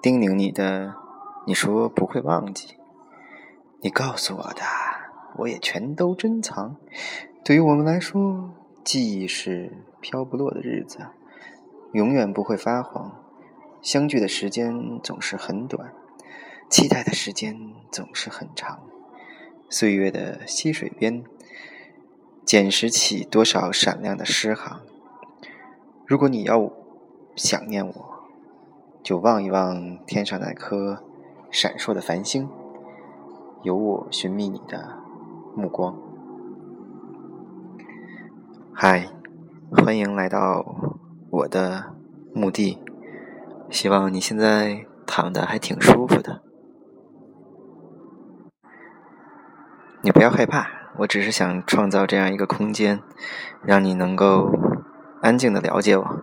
[0.00, 0.94] 叮咛你的，
[1.44, 2.76] 你说不会忘记。
[3.80, 4.62] 你告诉我的，
[5.38, 6.76] 我也全都珍藏。
[7.44, 8.52] 对于我们来说，
[8.84, 11.00] 记忆是飘不落的日子，
[11.92, 13.10] 永远不会发黄。
[13.82, 15.92] 相聚的时间总是很短，
[16.70, 18.78] 期待的时间总是很长。
[19.68, 21.24] 岁月的溪水边，
[22.44, 24.80] 捡拾起多少闪亮的诗行。
[26.06, 26.70] 如果你要
[27.34, 28.17] 想念我，
[29.02, 31.02] 就望一望天上那颗
[31.50, 32.48] 闪烁的繁星，
[33.62, 34.98] 有我寻觅你的
[35.56, 35.96] 目光。
[38.74, 39.08] 嗨，
[39.70, 40.64] 欢迎来到
[41.30, 41.94] 我的
[42.34, 42.78] 墓地，
[43.70, 46.42] 希望你现在躺的还挺舒服的。
[50.02, 50.68] 你不要害怕，
[50.98, 53.02] 我只是想创造这样一个空间，
[53.62, 54.52] 让你能够
[55.22, 56.22] 安静的了解我。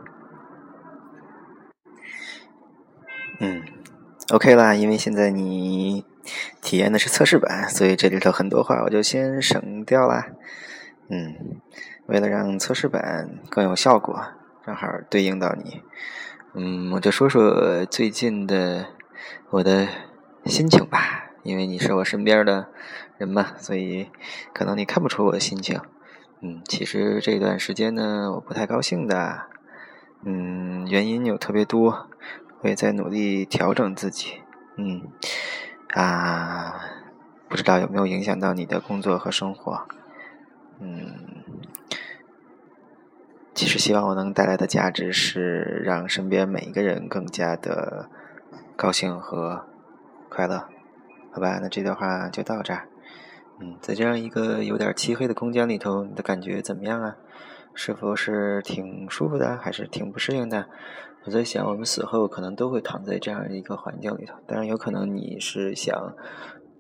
[3.40, 3.64] 嗯
[4.32, 6.06] ，OK 啦，因为现在你
[6.62, 10.28] 体验的是测试版，所以这里头很多话我就先省掉啦。
[11.10, 11.36] 嗯，
[12.08, 14.20] 为了让测试版更有效果，
[14.66, 15.82] 正好对应到你，
[16.54, 18.88] 嗯，我就说说最近的
[19.50, 19.88] 我的
[20.46, 21.22] 心情吧。
[21.44, 22.70] 因为你是我身边的
[23.20, 24.10] 人嘛，所以
[24.52, 25.80] 可能你看不出我的心情。
[26.42, 29.44] 嗯，其实这段时间呢，我不太高兴的。
[30.24, 32.10] 嗯，原因有特别多，
[32.62, 34.42] 我也在努力调整自己。
[34.78, 35.04] 嗯，
[35.94, 36.80] 啊，
[37.48, 39.88] 不知道有没有影响到你的工作和生活？
[40.80, 41.44] 嗯，
[43.54, 48.10] 其实希望我能带来的价值是让身边每一个人更加的
[48.76, 49.66] 高兴和
[50.30, 50.68] 快乐。
[51.32, 52.88] 好吧，那这段话就到这儿。
[53.60, 57.16] 嗯，在这样一个有点漆黑的空间里头，你的感觉怎么样啊？
[57.76, 60.68] 是否是挺舒服的，还是挺不适应的？
[61.26, 64.36] 我在想，我们死后可能都会躺在这样一个环境里头。
[64.48, 66.16] 当然，有可能你是想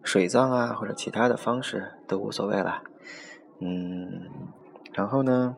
[0.03, 2.83] 水葬啊，或者其他的方式都无所谓了。
[3.59, 4.29] 嗯，
[4.93, 5.55] 然后呢，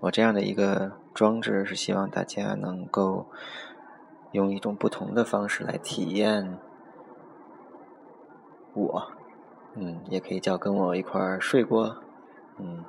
[0.00, 3.26] 我这样的一个装置是希望大家能够
[4.32, 6.58] 用一种不同的方式来体验。
[8.74, 9.12] 我，
[9.76, 11.98] 嗯，也可以叫跟我一块儿睡过，
[12.58, 12.84] 嗯，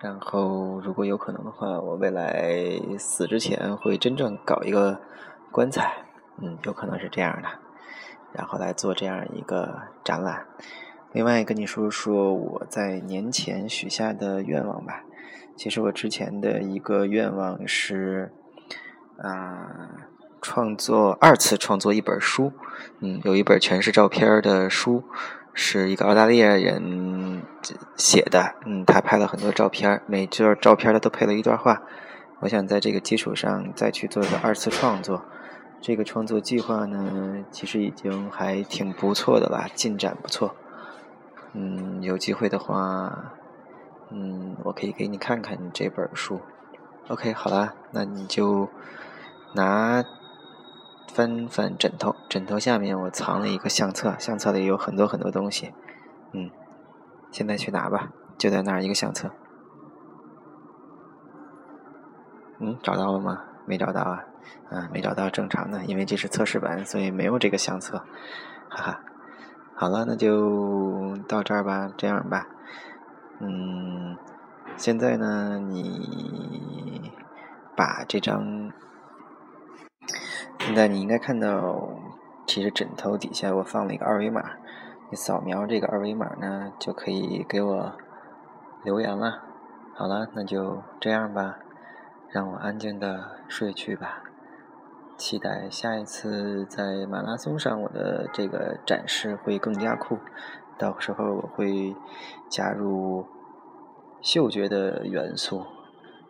[0.00, 5.00] 然后如果有可能的话，我未来死之前会真正搞一个
[5.50, 6.04] 棺材，
[6.42, 7.48] 嗯，有可能是这样的，
[8.32, 10.46] 然后来做这样一个展览。
[11.12, 15.04] 另外跟你说说我在年前许下的愿望吧。
[15.56, 18.32] 其实我之前的一个愿望是，
[19.18, 20.10] 啊。
[20.46, 22.52] 创作二次创作一本书，
[23.00, 25.02] 嗯，有一本全是照片的书，
[25.54, 26.82] 是一个澳大利亚人
[27.96, 31.82] 写的，嗯，他拍了很多照片，每卷照片他都配了一段话。
[32.40, 35.24] 我想在这个基础上再去做一个二次创作，
[35.80, 40.54] 这个创作计划呢，其实已经还挺不错的吧，进展不错。
[41.52, 43.32] 嗯，有机会的话，
[44.10, 46.40] 嗯，我可以给你看看这本书。
[47.08, 48.68] OK，好啦，那你就
[49.54, 50.04] 拿。
[51.12, 55.72] 翻翻枕头，枕头下面我藏了一个相册，相册里有很多很多东西。
[56.32, 56.50] 嗯，
[57.34, 59.28] 现在去拿吧，就在那儿一个相册。
[62.60, 63.42] 嗯，找到了吗？
[63.66, 64.24] 没找到啊？
[64.70, 67.98] 嗯，没找到，正常的，因为这是测试版，所以没有这个相册。
[68.70, 69.00] 哈哈，
[69.74, 72.46] 好了，那就到这儿吧，这样吧。
[73.40, 74.16] 嗯，
[74.76, 77.10] 现在呢，你
[77.76, 78.70] 把这张。
[80.60, 81.88] 现在你应该看到，
[82.46, 84.52] 其实枕头底下我放了一个二维码，
[85.10, 87.92] 你扫描这个二维码呢，就可以给我
[88.82, 89.42] 留言了。
[89.94, 91.58] 好了，那就这样吧，
[92.30, 94.22] 让我安静的睡去吧。
[95.16, 100.18] 期待下一次在马拉松上我的这个展示会更加酷，
[100.76, 101.94] 到时候我会
[102.48, 103.26] 加入
[104.20, 105.64] 嗅觉的元素。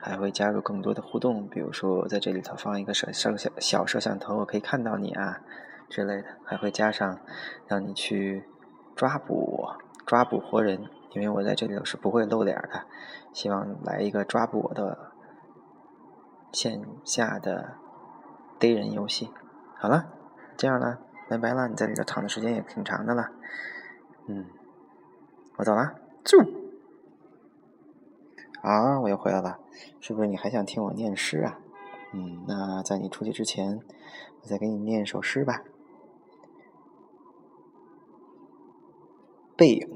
[0.07, 5.41] 还会加入更多的互动，比如说在这里头放一个摄摄像小摄像头，我可以看到你啊
[5.89, 6.25] 之类的。
[6.45, 7.21] 还会加上
[7.67, 8.45] 让你去
[8.95, 9.77] 抓捕我，
[10.07, 12.87] 抓捕活人，因为我在这里头是不会露脸的。
[13.33, 15.11] 希望来一个抓捕我的
[16.53, 17.75] 线下的
[18.59, 19.31] 逮人游戏。
[19.77, 20.07] 好了，
[20.57, 21.67] 这样了，拜拜了。
[21.69, 23.29] 你在里头躺的时间也挺长的了，
[24.29, 24.47] 嗯，
[25.57, 25.95] 我走了，
[26.25, 26.39] 就。
[28.63, 29.59] 啊，我又回来了，
[30.01, 31.59] 是不是你还想听我念诗啊？
[32.13, 33.81] 嗯，那在你出去之前，
[34.41, 35.65] 我再给你念一首诗吧。
[39.57, 39.89] 背影，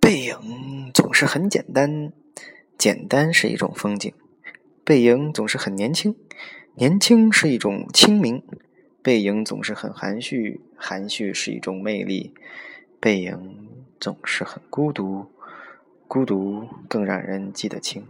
[0.00, 2.12] 背影总是很简单，
[2.78, 4.12] 简单是一种风景。
[4.84, 6.14] 背影总是很年轻，
[6.74, 8.42] 年轻是一种清明；
[9.02, 12.32] 背影总是很含蓄，含蓄是一种魅力；
[13.00, 13.68] 背影
[13.98, 15.26] 总是很孤独，
[16.06, 18.06] 孤独更让人记得清。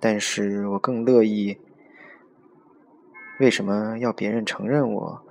[0.00, 1.58] 但是我更乐意，
[3.38, 5.22] 为什么要别人承认我？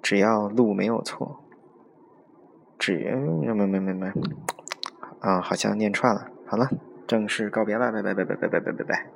[0.00, 1.43] 只要路没有错，
[2.78, 4.12] 只没没没没没，
[5.20, 6.28] 啊，好像念串了。
[6.46, 6.68] 好了，
[7.06, 9.06] 正式告别了，拜拜拜拜拜拜拜拜拜。